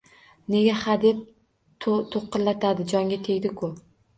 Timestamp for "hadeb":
0.83-1.19